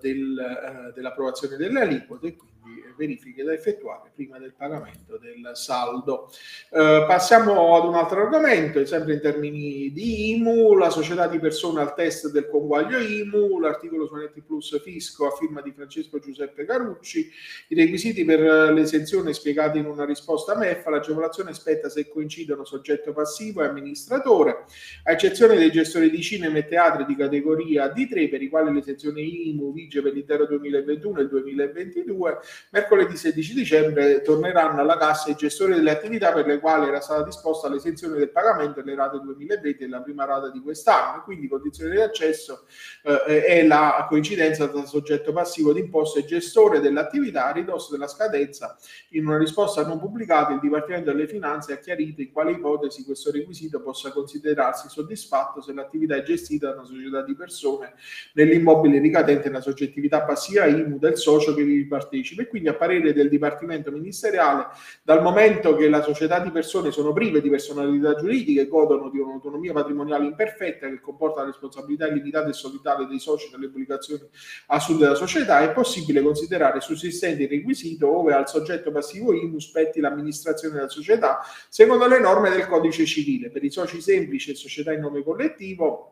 del, 0.00 0.38
eh, 0.38 0.92
dell'approvazione 0.94 1.56
delle 1.56 1.80
aliquote, 1.80 2.36
quindi 2.62 2.82
verifiche 2.96 3.42
da 3.42 3.52
effettuare 3.52 4.10
prima 4.14 4.38
del 4.38 4.54
pagamento 4.54 5.18
del 5.18 5.50
saldo. 5.54 6.30
Eh, 6.70 7.04
passiamo 7.06 7.76
ad 7.76 7.84
un 7.84 7.94
altro 7.94 8.22
argomento, 8.22 8.84
sempre 8.86 9.14
in 9.14 9.20
termini 9.20 9.90
di 9.92 10.30
IMU, 10.30 10.74
la 10.74 10.90
società 10.90 11.26
di 11.26 11.38
persone 11.38 11.80
al 11.80 11.94
test 11.94 12.30
del 12.30 12.48
conguaglio 12.48 12.98
IMU, 12.98 13.58
l'articolo 13.58 14.06
su 14.06 14.14
Netti 14.14 14.40
Plus 14.40 14.80
Fisco 14.82 15.26
a 15.26 15.36
firma 15.36 15.60
di 15.60 15.72
Francesco 15.72 16.18
Giuseppe 16.18 16.64
Carucci, 16.64 17.30
i 17.68 17.74
requisiti 17.74 18.24
per 18.24 18.40
l'esenzione 18.72 19.32
spiegati 19.32 19.78
in 19.78 19.86
una 19.86 20.04
risposta 20.04 20.56
MEF, 20.56 20.86
l'agevolazione 20.86 21.52
spetta 21.52 21.88
se 21.88 22.08
coincidono 22.08 22.64
soggetto 22.64 23.12
passivo 23.12 23.62
e 23.62 23.66
amministratore, 23.66 24.64
a 25.04 25.12
eccezione 25.12 25.56
dei 25.56 25.70
gestori 25.70 26.10
di 26.10 26.22
cinema 26.22 26.58
e 26.58 26.66
teatri 26.66 27.04
di 27.04 27.16
categoria 27.16 27.92
D3 27.92 28.28
per 28.28 28.42
i 28.42 28.48
quali 28.48 28.72
l'esenzione 28.72 29.20
IMU 29.20 29.72
vige 29.72 30.02
per 30.02 30.12
l'intero 30.12 30.46
2021 30.46 31.18
e 31.18 31.22
il 31.22 31.28
2022, 31.28 32.38
mercoledì 32.70 33.16
16 33.16 33.54
dicembre 33.54 34.22
torneranno 34.22 34.80
alla 34.80 34.96
cassa 34.96 35.30
i 35.30 35.34
gestori 35.34 35.74
delle 35.74 35.90
attività 35.90 36.32
per 36.32 36.46
le 36.46 36.58
quali 36.58 36.88
era 36.88 37.00
stata 37.00 37.22
disposta 37.22 37.68
l'esenzione 37.68 38.16
del 38.16 38.30
pagamento 38.30 38.80
delle 38.80 38.96
rate 38.96 39.20
2020 39.20 39.84
e 39.84 39.88
la 39.88 40.00
prima 40.00 40.24
rata 40.24 40.50
di 40.50 40.60
quest'anno, 40.60 41.22
quindi 41.22 41.48
condizione 41.48 41.90
di 41.90 42.00
accesso 42.00 42.66
eh, 43.04 43.44
è 43.44 43.66
la 43.66 44.06
coincidenza 44.08 44.68
tra 44.68 44.84
soggetto 44.84 45.32
passivo 45.32 45.72
d'imposta 45.72 46.20
e 46.20 46.24
gestore 46.24 46.80
dell'attività 46.80 47.46
a 47.46 47.52
ridosso 47.52 47.92
della 47.92 48.08
scadenza. 48.08 48.76
In 49.10 49.26
una 49.26 49.38
risposta 49.38 49.86
non 49.86 49.98
pubblicata 49.98 50.52
il 50.52 50.60
Dipartimento 50.60 51.12
delle 51.12 51.26
Finanze 51.26 51.72
ha 51.72 51.78
chiarito 51.78 52.20
in 52.20 52.32
quale 52.32 52.52
ipotesi 52.52 53.04
questo 53.04 53.30
requisito 53.30 53.80
possa 53.82 54.12
considerarsi 54.12 54.88
soddisfatto 54.88 55.60
se 55.60 55.72
l'attività 55.72 56.16
è 56.16 56.22
gestita 56.22 56.68
da 56.68 56.80
una 56.80 56.84
società 56.84 57.22
di 57.22 57.34
persone 57.34 57.94
nell'immobile 58.34 58.98
ricadente 58.98 59.48
nella 59.48 59.60
soggettività 59.60 60.22
passiva 60.22 60.66
IMU 60.66 60.98
del 60.98 61.16
socio 61.16 61.54
che 61.54 61.62
vi 61.62 61.84
partecipa 61.86 62.41
e 62.42 62.46
quindi 62.48 62.68
a 62.68 62.74
parere 62.74 63.12
del 63.12 63.28
Dipartimento 63.28 63.90
Ministeriale 63.90 64.66
dal 65.02 65.22
momento 65.22 65.74
che 65.74 65.88
la 65.88 66.02
società 66.02 66.38
di 66.40 66.50
persone 66.50 66.90
sono 66.90 67.12
prive 67.12 67.40
di 67.40 67.48
personalità 67.48 68.14
giuridiche 68.14 68.68
godono 68.68 69.08
di 69.08 69.18
un'autonomia 69.18 69.72
patrimoniale 69.72 70.26
imperfetta 70.26 70.88
che 70.88 71.00
comporta 71.00 71.40
la 71.40 71.46
responsabilità 71.46 72.06
illimitata 72.06 72.48
e 72.48 72.52
solitaria 72.52 73.06
dei 73.06 73.18
soci 73.18 73.48
delle 73.50 73.66
obbligazioni 73.66 74.22
assunte 74.66 75.04
dalla 75.04 75.14
società 75.14 75.60
è 75.60 75.72
possibile 75.72 76.22
considerare 76.22 76.80
sussistente 76.80 77.44
il 77.44 77.48
requisito 77.48 78.08
ove 78.08 78.34
al 78.34 78.48
soggetto 78.48 78.90
passivo 78.90 79.32
IMU 79.32 79.58
spetti 79.58 80.00
l'amministrazione 80.00 80.74
della 80.74 80.88
società 80.88 81.40
secondo 81.68 82.06
le 82.06 82.20
norme 82.20 82.50
del 82.50 82.66
codice 82.66 83.04
civile. 83.06 83.50
Per 83.50 83.62
i 83.64 83.70
soci 83.70 84.00
semplici 84.00 84.50
e 84.50 84.54
società 84.54 84.92
in 84.92 85.00
nome 85.00 85.22
collettivo 85.22 86.11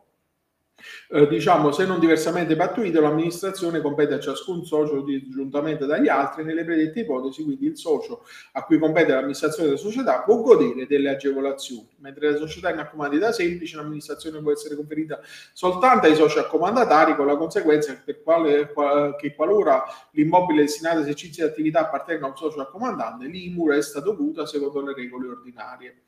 eh, 1.09 1.27
diciamo, 1.27 1.71
se 1.71 1.85
non 1.85 1.99
diversamente 1.99 2.55
pattuito, 2.55 3.01
l'amministrazione 3.01 3.81
compete 3.81 4.15
a 4.15 4.19
ciascun 4.19 4.65
socio 4.65 5.03
giuntamente 5.29 5.85
dagli 5.85 6.07
altri 6.07 6.43
nelle 6.43 6.63
predette 6.63 7.01
ipotesi, 7.01 7.43
quindi 7.43 7.67
il 7.67 7.77
socio 7.77 8.25
a 8.53 8.63
cui 8.63 8.77
compete 8.79 9.11
l'amministrazione 9.11 9.69
della 9.69 9.79
società 9.79 10.21
può 10.21 10.41
godere 10.41 10.87
delle 10.87 11.09
agevolazioni, 11.09 11.89
mentre 11.97 12.31
la 12.31 12.37
società 12.37 12.71
in 12.71 12.79
accomandita 12.79 13.31
semplice 13.31 13.75
l'amministrazione 13.77 14.41
può 14.41 14.51
essere 14.51 14.75
conferita 14.75 15.19
soltanto 15.53 16.07
ai 16.07 16.15
soci 16.15 16.39
accomandatari 16.39 17.15
con 17.15 17.27
la 17.27 17.37
conseguenza 17.37 18.01
che, 18.03 18.21
quale, 18.21 18.71
che 19.19 19.35
qualora 19.35 19.83
l'immobile 20.11 20.61
destinato 20.61 20.99
a 20.99 21.01
esercizio 21.01 21.45
di 21.45 21.51
attività 21.51 21.81
appartenga 21.81 22.25
a 22.25 22.29
un 22.29 22.37
socio 22.37 22.61
accomandante, 22.61 23.25
l'IMU 23.25 23.67
resta 23.67 23.99
dovuta 23.99 24.45
secondo 24.45 24.81
le 24.81 24.93
regole 24.93 25.27
ordinarie. 25.27 26.01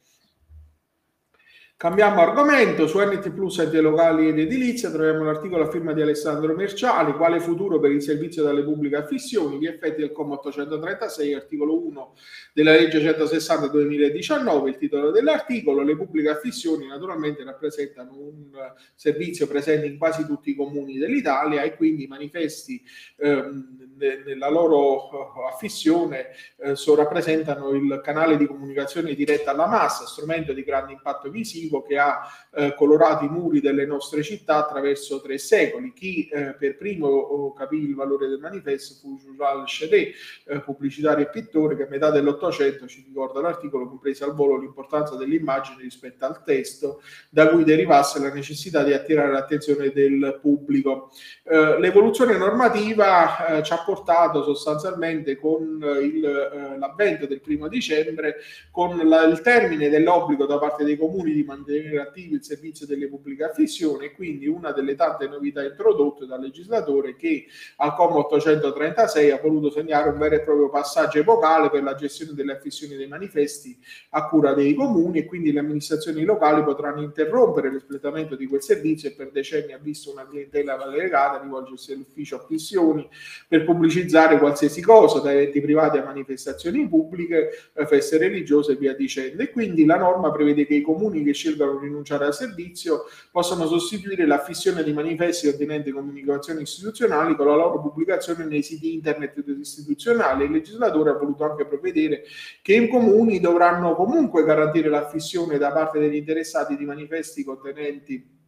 Cambiamo 1.75 2.22
argomento, 2.22 2.88
su 2.88 2.98
NT 3.00 3.32
Plus 3.32 3.60
enti 3.60 3.77
locali 3.82 4.30
ed 4.30 4.39
edilizia 4.39 4.89
troviamo 4.89 5.25
l'articolo 5.25 5.63
a 5.63 5.70
firma 5.70 5.92
di 5.92 6.01
Alessandro 6.01 6.56
Merciali, 6.56 7.12
quale 7.12 7.42
futuro 7.42 7.77
per 7.77 7.92
il 7.92 8.01
servizio 8.01 8.42
dalle 8.42 8.63
pubbliche 8.63 8.96
affissioni, 8.96 9.60
gli 9.60 9.68
effetti 9.68 10.00
del 10.00 10.13
comma 10.13 10.36
836, 10.36 11.34
articolo 11.34 11.86
1 11.86 12.15
della 12.53 12.72
legge 12.72 13.01
160 13.01 13.68
2019, 13.68 14.70
il 14.70 14.77
titolo 14.77 15.12
dell'articolo, 15.12 15.82
le 15.82 15.98
pubbliche 15.98 16.30
affissioni 16.30 16.88
naturalmente 16.88 17.44
rappresentano 17.44 18.18
un 18.18 18.51
servizio 18.96 19.46
presente 19.46 19.86
in 19.86 19.98
quasi 19.98 20.25
tutti 20.25 20.51
i 20.51 20.56
comuni 20.56 20.98
dell'Italia 20.98 21.63
e 21.63 21.75
quindi 21.75 22.06
i 22.06 22.08
manifesti 22.08 22.82
ehm, 23.18 23.89
nella 24.25 24.50
loro 24.50 25.10
eh, 25.12 25.53
affissione 25.53 26.27
eh, 26.60 26.75
so, 26.75 26.96
rappresentano 26.96 27.72
il 27.72 28.00
canale 28.01 28.38
di 28.38 28.46
comunicazione 28.46 29.13
diretta 29.13 29.51
alla 29.51 29.68
massa, 29.68 30.06
strumento 30.06 30.53
di 30.53 30.63
grande 30.63 30.94
impatto 30.94 31.30
visivo 31.30 31.62
che 31.86 31.98
ha 31.98 32.22
eh, 32.53 32.75
colorato 32.75 33.25
i 33.25 33.29
muri 33.29 33.62
delle 33.62 33.86
nostre 33.86 34.24
città 34.24 34.58
attraverso 34.58 35.22
tre 35.22 35.38
secoli. 35.38 35.93
Chi 35.93 36.27
eh, 36.27 36.53
per 36.53 36.77
primo 36.77 37.53
capì 37.53 37.77
il 37.77 37.96
valore 37.96 38.27
del 38.27 38.39
manifesto 38.39 38.96
fu 39.00 39.20
Jules 39.20 39.63
Chedet, 39.65 40.13
eh, 40.48 40.60
pubblicitario 40.62 41.25
e 41.25 41.29
pittore 41.29 41.75
che 41.75 41.84
a 41.84 41.88
metà 41.89 42.10
dell'Ottocento, 42.10 42.88
ci 42.88 43.03
ricorda 43.05 43.41
l'articolo, 43.41 43.88
comprese 43.88 44.24
al 44.24 44.34
volo 44.34 44.58
l'importanza 44.58 45.15
dell'immagine 45.15 45.82
rispetto 45.82 46.25
al 46.25 46.43
testo, 46.43 47.01
da 47.29 47.50
cui 47.50 47.63
derivasse 47.63 48.20
la 48.20 48.32
necessità 48.32 48.84
di 48.84 48.93
attirare 48.93 49.32
l'attenzione 49.32 49.91
del 49.91 50.39
pubblico. 50.41 51.12
Eh, 51.43 51.79
l'evoluzione 51.79 52.38
normativa 52.38 53.62
ci 53.63 53.74
ha 53.74 53.84
portato 53.84 54.43
sostanzialmente 54.43 55.38
con 55.38 55.79
il, 56.01 56.25
eh, 56.25 56.77
l'avvento 56.77 57.25
del 57.25 57.41
primo 57.41 57.67
dicembre, 57.67 58.38
con 58.72 58.98
la, 59.08 59.24
il 59.24 59.41
termine 59.41 59.89
dell'obbligo 59.89 60.46
da 60.46 60.58
parte 60.58 60.84
dei 60.84 60.98
comuni 60.98 61.34
di 61.34 61.43
mantenere 61.55 62.00
attivo 62.00 62.36
il 62.36 62.43
servizio 62.43 62.86
delle 62.86 63.07
pubbliche 63.07 63.43
affissioni 63.43 64.12
quindi 64.12 64.48
una 64.48 64.72
delle 64.72 64.95
tante 64.95 65.27
novità 65.27 65.63
introdotte 65.63 66.25
dal 66.25 66.41
legislatore 66.41 67.15
che 67.15 67.45
al 67.77 67.95
comma 67.95 68.17
836 68.17 69.31
ha 69.31 69.39
voluto 69.41 69.72
segnare 69.72 70.10
un 70.10 70.17
vero 70.17 70.36
e 70.36 70.41
proprio 70.41 70.69
passaggio 70.69 71.19
epocale 71.19 71.69
per 71.69 71.83
la 71.83 71.95
gestione 71.95 72.33
delle 72.33 72.53
affissioni 72.53 72.95
dei 72.95 73.07
manifesti 73.07 73.77
a 74.12 74.27
cura 74.27 74.53
dei 74.53 74.74
comuni 74.74 75.19
e 75.19 75.25
quindi 75.25 75.51
le 75.51 75.60
amministrazioni 75.60 76.24
locali 76.24 76.63
potranno 76.63 77.01
interrompere 77.01 77.72
l'espletamento 77.72 78.36
di 78.36 78.48
quel 78.48 78.62
servizio 78.62 79.10
e 79.10 79.13
per 79.13 79.31
decenni 79.31 79.74
ha 79.74 79.77
visto 79.77 80.12
una 80.12 80.27
clientela 80.27 80.86
legata 80.88 81.41
rivolgersi 81.41 81.93
all'ufficio 81.93 82.38
affissioni 82.38 83.07
per 83.48 83.63
pubblicizzare 83.63 84.38
qualsiasi 84.38 84.81
cosa, 84.81 85.19
da 85.19 85.31
eventi 85.31 85.62
privati 85.62 85.98
a 85.98 86.03
manifestazioni 86.03 86.88
pubbliche, 86.88 87.50
eh, 87.74 87.86
feste 87.88 88.17
religiose 88.17 88.74
e 88.74 88.75
via 88.75 88.93
dicendo. 88.93 89.43
E 89.43 89.50
quindi 89.50 89.86
la 89.86 89.98
norma 89.98 90.31
prevede 90.31 90.65
che 90.65 90.75
i 90.75 90.81
comuni 90.81 91.24
che 91.24 91.33
scelgano 91.43 91.77
di 91.77 91.88
rinunciare 91.88 92.25
al 92.25 92.33
servizio 92.33 93.05
possano 93.29 93.67
sostituire 93.67 94.25
l'affissione 94.25 94.83
di 94.83 94.93
manifesti 94.93 95.50
contenenti 95.50 95.91
comunicazioni 95.91 96.62
istituzionali 96.62 97.35
con 97.35 97.47
la 97.47 97.55
loro 97.55 97.81
pubblicazione 97.81 98.45
nei 98.45 98.63
siti 98.63 98.93
internet 98.93 99.43
istituzionali. 99.59 100.45
Il 100.45 100.51
legislatore 100.51 101.09
ha 101.09 101.17
voluto 101.17 101.43
anche 101.43 101.65
provvedere 101.65 102.23
che 102.62 102.75
i 102.75 102.88
comuni 102.88 103.39
dovranno 103.39 103.95
comunque 103.95 104.43
garantire 104.43 104.88
l'affissione 104.89 105.57
da 105.57 105.71
parte 105.71 106.00
degli 106.00 106.15
interessati 106.15 106.77
di 106.77 106.85
manifesti 106.85 107.43
contenenti 107.43 108.41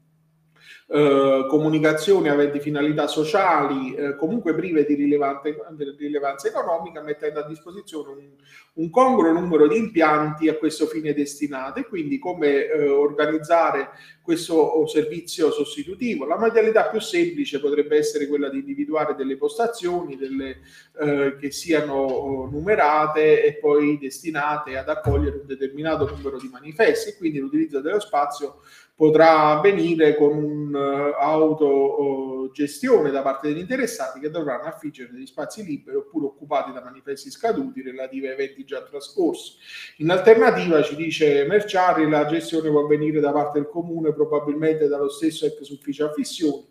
eh, 0.88 1.48
comunicazioni 1.50 2.30
aventi 2.30 2.60
finalità 2.60 3.08
sociali, 3.08 3.96
eh, 3.96 4.16
comunque 4.16 4.54
prive 4.54 4.86
di 4.86 4.94
rilevanza 4.94 6.48
economica, 6.48 7.02
mettendo 7.02 7.40
a 7.40 7.48
disposizione 7.48 8.12
un, 8.12 8.30
un, 8.74 8.90
congruo 8.92 9.32
numero 9.32 9.68
di 9.68 9.78
impianti 9.78 10.48
a 10.48 10.56
questo 10.56 10.86
fine 10.86 11.14
destinati, 11.14 11.84
quindi 11.84 12.20
come 12.20 12.66
eh, 12.68 12.88
organizzare 12.88 13.90
questo 14.22 14.86
servizio 14.88 15.52
sostitutivo. 15.52 16.26
La 16.26 16.38
modalità 16.38 16.88
più 16.90 17.00
semplice 17.00 17.60
potrebbe 17.60 17.98
essere 17.98 18.28
quella 18.28 18.50
di 18.50 18.60
individuare 18.60 19.16
delle 19.16 19.38
postazioni 19.38 20.18
delle, 20.18 20.62
eh, 21.00 21.36
che 21.40 21.52
siano 21.52 21.94
oh, 21.94 22.50
numerate 22.50 23.44
e 23.44 23.56
poi 23.58 23.98
destinate 24.00 24.78
ad 24.78 24.90
accogliere 24.90 25.38
un 25.38 25.46
determinato 25.46 26.10
numero 26.10 26.38
di 26.38 26.50
manifesti, 26.52 27.16
quindi 27.18 27.40
l'utilizzo 27.40 27.82
dello 27.82 28.00
spazio 28.00 28.62
potrà 28.96 29.58
avvenire 29.58 30.16
con 30.16 30.42
un'autogestione 30.42 33.10
uh, 33.10 33.12
da 33.12 33.22
parte 33.22 33.50
degli 33.50 33.60
interessati 33.60 34.22
che 34.22 34.30
dovranno 34.30 34.64
affiggere 34.64 35.12
degli 35.12 35.26
spazi 35.26 35.66
liberi 35.66 35.98
oppure 35.98 36.28
occupati 36.28 36.72
da 36.72 36.82
manifesti 36.82 37.30
scaduti 37.30 37.82
relativi 37.82 38.28
a 38.28 38.32
eventi 38.32 38.64
già 38.64 38.82
trascorsi. 38.82 39.56
In 39.98 40.10
alternativa, 40.10 40.82
ci 40.82 40.96
dice 40.96 41.46
Merciari, 41.46 42.10
la 42.10 42.26
gestione 42.26 42.70
può 42.70 42.86
avvenire 42.86 43.20
da 43.20 43.34
parte 43.34 43.60
del 43.60 43.68
comune, 43.68 44.14
probabilmente 44.14 44.88
dallo 44.88 45.10
stesso 45.10 45.46
ex 45.46 45.68
ufficio 45.70 46.06
affissioni, 46.06 46.66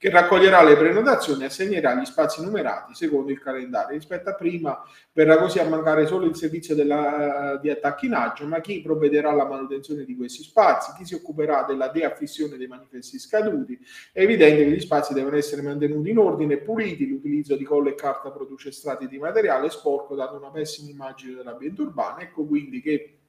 che 0.00 0.08
raccoglierà 0.08 0.62
le 0.62 0.78
prenotazioni 0.78 1.42
e 1.42 1.46
assegnerà 1.46 1.94
gli 1.94 2.06
spazi 2.06 2.42
numerati 2.42 2.94
secondo 2.94 3.30
il 3.30 3.38
calendario. 3.38 3.98
Rispetto 3.98 4.30
a 4.30 4.34
prima 4.34 4.82
verrà 5.12 5.36
così 5.36 5.58
a 5.58 5.68
mancare 5.68 6.06
solo 6.06 6.24
il 6.24 6.34
servizio 6.34 6.74
della, 6.74 7.58
di 7.60 7.68
attacchinaggio, 7.68 8.46
ma 8.46 8.62
chi 8.62 8.80
provvederà 8.80 9.28
alla 9.28 9.44
manutenzione 9.44 10.06
di 10.06 10.16
questi 10.16 10.42
spazi, 10.42 10.94
chi 10.96 11.04
si 11.04 11.12
occuperà 11.12 11.64
della 11.64 11.88
deaffissione 11.88 12.56
dei 12.56 12.66
manifesti 12.66 13.18
scaduti, 13.18 13.78
è 14.10 14.22
evidente 14.22 14.64
che 14.64 14.70
gli 14.70 14.80
spazi 14.80 15.12
devono 15.12 15.36
essere 15.36 15.60
mantenuti 15.60 16.08
in 16.08 16.16
ordine 16.16 16.54
e 16.54 16.58
puliti, 16.62 17.06
l'utilizzo 17.06 17.54
di 17.54 17.64
colla 17.64 17.90
e 17.90 17.94
carta 17.94 18.30
produce 18.30 18.72
strati 18.72 19.06
di 19.06 19.18
materiale 19.18 19.68
sporco 19.68 20.14
dando 20.14 20.38
una 20.38 20.50
pessima 20.50 20.88
immagine 20.88 21.34
dell'ambiente 21.34 21.82
urbano, 21.82 22.20
ecco 22.20 22.46
quindi 22.46 22.80
che 22.80 23.19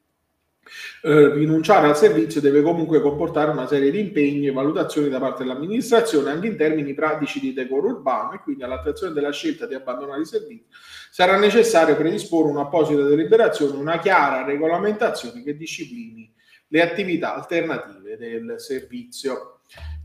eh, 1.03 1.33
rinunciare 1.33 1.87
al 1.87 1.97
servizio 1.97 2.39
deve 2.41 2.61
comunque 2.61 3.01
comportare 3.01 3.51
una 3.51 3.67
serie 3.67 3.91
di 3.91 3.99
impegni 3.99 4.47
e 4.47 4.51
valutazioni 4.51 5.09
da 5.09 5.19
parte 5.19 5.43
dell'amministrazione 5.43 6.29
anche 6.29 6.47
in 6.47 6.57
termini 6.57 6.93
pratici 6.93 7.39
di 7.39 7.53
decoro 7.53 7.87
urbano 7.87 8.33
e 8.33 8.39
quindi 8.39 8.63
all'attrazione 8.63 9.13
della 9.13 9.31
scelta 9.31 9.65
di 9.65 9.73
abbandonare 9.73 10.21
i 10.21 10.25
servizi 10.25 10.67
sarà 11.11 11.37
necessario 11.37 11.97
predisporre 11.97 12.49
un'apposita 12.49 13.03
deliberazione, 13.03 13.77
una 13.77 13.99
chiara 13.99 14.45
regolamentazione 14.45 15.43
che 15.43 15.57
disciplini 15.57 16.31
le 16.67 16.81
attività 16.81 17.35
alternative 17.35 18.17
del 18.17 18.55
servizio. 18.57 19.60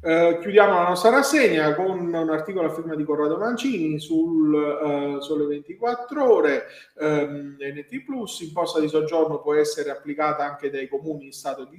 Eh, 0.08 0.38
chiudiamo 0.40 0.72
la 0.72 0.88
nostra 0.90 1.10
rassegna 1.10 1.74
con 1.74 1.98
un 1.98 2.30
articolo 2.30 2.68
a 2.68 2.72
firma 2.72 2.94
di 2.94 3.02
Corrado 3.02 3.38
Mancini 3.38 3.98
sul 3.98 4.54
uh, 4.54 5.20
Sole 5.20 5.46
24 5.46 6.32
Ore. 6.32 6.66
Ehm, 6.96 7.56
NT 7.58 8.04
Plus, 8.04 8.38
imposta 8.42 8.78
di 8.78 8.86
soggiorno 8.86 9.40
può 9.40 9.54
essere 9.54 9.90
applicata 9.90 10.44
anche 10.44 10.70
dai 10.70 10.88
comuni 10.88 11.24
in 11.24 11.32
stato 11.32 11.64
di 11.64 11.78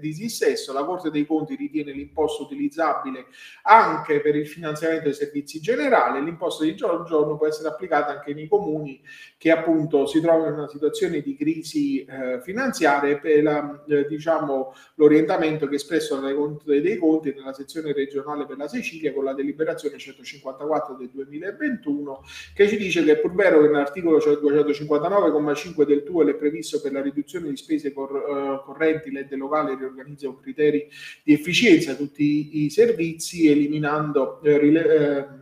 dissesso. 0.00 0.72
La 0.72 0.82
Corte 0.82 1.12
dei 1.12 1.24
Conti 1.24 1.54
ritiene 1.54 1.92
l'imposta 1.92 2.42
utilizzabile 2.42 3.26
anche 3.62 4.20
per 4.20 4.34
il 4.34 4.48
finanziamento 4.48 5.04
dei 5.04 5.14
servizi 5.14 5.60
generali. 5.60 6.20
L'imposta 6.20 6.64
di 6.64 6.76
soggiorno 6.76 7.36
può 7.36 7.46
essere 7.46 7.68
applicata 7.68 8.10
anche 8.10 8.34
nei 8.34 8.48
comuni 8.48 9.00
che 9.38 9.52
appunto 9.52 10.06
si 10.06 10.20
trovano 10.20 10.48
in 10.48 10.54
una 10.54 10.68
situazione 10.68 11.20
di 11.20 11.36
crisi 11.36 12.04
eh, 12.04 12.40
finanziaria 12.42 13.18
per 13.18 13.40
la, 13.40 13.84
eh, 13.86 14.04
diciamo, 14.08 14.74
l'orientamento 14.96 15.66
che 15.66 15.72
è 15.72 15.76
espresso 15.76 16.16
dalle 16.16 16.34
Corte 16.34 16.80
dei 16.80 16.96
Conti 16.96 17.32
nella 17.32 17.50
sezione 17.52 17.92
regionale 17.92 18.46
per 18.46 18.56
la 18.56 18.68
Sicilia 18.68 19.12
con 19.12 19.24
la 19.24 19.34
deliberazione 19.34 19.98
154 19.98 20.96
del 20.96 21.10
2021 21.10 22.24
che 22.54 22.68
ci 22.68 22.76
dice 22.76 23.04
che 23.04 23.18
pur 23.18 23.34
vero 23.34 23.60
che 23.60 23.66
nell'articolo 23.66 24.18
259,5 24.18 25.84
del 25.84 26.02
TUEL 26.02 26.28
è 26.28 26.34
previsto 26.34 26.80
per 26.80 26.92
la 26.92 27.02
riduzione 27.02 27.48
di 27.48 27.56
spese 27.56 27.92
cor- 27.92 28.12
uh, 28.12 28.64
correnti 28.64 29.10
l'ente 29.10 29.36
locale 29.36 29.76
riorganizza 29.76 30.26
con 30.26 30.40
criteri 30.40 30.88
di 31.22 31.32
efficienza 31.32 31.94
tutti 31.94 32.64
i 32.64 32.70
servizi 32.70 33.48
eliminando 33.48 34.40
uh, 34.42 34.46
rile- 34.58 35.40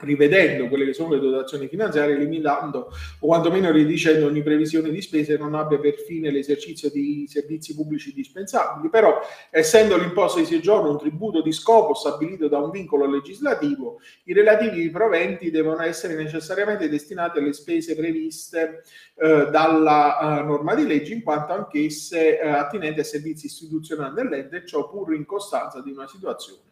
rivedendo 0.00 0.68
quelle 0.68 0.84
che 0.84 0.92
sono 0.92 1.14
le 1.14 1.20
dotazioni 1.20 1.68
finanziarie, 1.68 2.16
limitando 2.16 2.92
o 3.20 3.26
quantomeno 3.26 3.70
riducendo 3.70 4.26
ogni 4.26 4.42
previsione 4.42 4.90
di 4.90 5.00
spese 5.00 5.36
che 5.36 5.42
non 5.42 5.54
abbia 5.54 5.78
per 5.78 5.94
fine 5.94 6.30
l'esercizio 6.30 6.90
di 6.90 7.26
servizi 7.28 7.74
pubblici 7.74 8.10
indispensabili. 8.10 8.88
Però, 8.88 9.20
essendo 9.50 9.96
l'imposta 9.96 10.40
di 10.40 10.46
soggiorno 10.46 10.90
un 10.90 10.98
tributo 10.98 11.42
di 11.42 11.52
scopo 11.52 11.94
stabilito 11.94 12.48
da 12.48 12.58
un 12.58 12.70
vincolo 12.70 13.08
legislativo, 13.08 14.00
i 14.24 14.32
relativi 14.32 14.88
proventi 14.90 15.50
devono 15.50 15.82
essere 15.82 16.14
necessariamente 16.14 16.88
destinati 16.88 17.38
alle 17.38 17.52
spese 17.52 17.94
previste 17.94 18.82
eh, 19.16 19.48
dalla 19.50 20.40
eh, 20.40 20.42
norma 20.42 20.74
di 20.74 20.86
legge, 20.86 21.12
in 21.12 21.22
quanto 21.22 21.52
anch'esse 21.52 22.40
eh, 22.40 22.48
attinenti 22.48 23.00
ai 23.00 23.04
servizi 23.04 23.46
istituzionali 23.46 24.14
dell'ente, 24.14 24.64
ciò 24.66 24.88
pur 24.88 25.14
in 25.14 25.24
costanza 25.24 25.80
di 25.80 25.90
una 25.90 26.06
situazione 26.06 26.68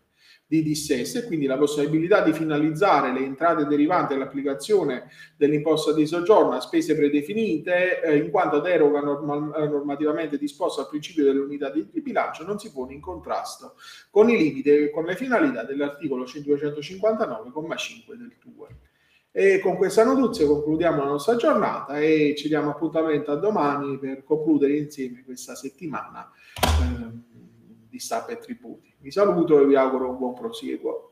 di 0.48 0.62
dissesto 0.62 1.18
e 1.18 1.24
quindi 1.24 1.44
la 1.44 1.58
possibilità 1.58 2.22
di 2.22 2.32
finalizzare 2.32 3.12
le 3.12 3.22
entrate 3.22 3.66
derivanti 3.66 4.14
dall'applicazione 4.14 5.10
dell'imposta 5.36 5.92
di 5.92 6.06
soggiorno 6.06 6.52
a 6.52 6.60
spese 6.60 6.96
predefinite 6.96 8.00
eh, 8.00 8.16
in 8.16 8.30
quanto 8.30 8.58
deroga 8.60 9.00
normal, 9.00 9.52
eh, 9.54 9.68
normativamente 9.68 10.38
disposta 10.38 10.80
al 10.80 10.88
principio 10.88 11.24
dell'unità 11.24 11.70
di, 11.70 11.86
di, 11.92 12.00
bilancio 12.00 12.44
non 12.44 12.58
si 12.58 12.72
pone 12.72 12.94
in 12.94 13.00
contrasto 13.00 13.74
con 14.10 14.30
i 14.30 14.38
limiti 14.38 14.70
e 14.70 14.90
con 14.90 15.04
le 15.04 15.16
finalità 15.16 15.64
dell'articolo 15.64 16.24
559,5 16.24 18.14
del 18.14 18.34
TUE. 18.38 18.66
E 19.30 19.60
con 19.60 19.76
questa 19.76 20.02
notizia 20.02 20.46
concludiamo 20.46 21.02
la 21.02 21.10
nostra 21.10 21.36
giornata 21.36 22.00
e 22.00 22.34
ci 22.36 22.48
diamo 22.48 22.70
appuntamento 22.70 23.30
a 23.30 23.36
domani 23.36 23.98
per 23.98 24.24
concludere 24.24 24.78
insieme 24.78 25.22
questa 25.24 25.54
settimana 25.54 26.32
eh, 26.56 27.27
di 27.88 27.98
Stampa 27.98 28.32
e 28.32 28.38
Tributi. 28.38 28.94
Vi 28.98 29.10
saluto 29.10 29.60
e 29.60 29.66
vi 29.66 29.76
auguro 29.76 30.10
un 30.10 30.18
buon 30.18 30.34
proseguo. 30.34 31.10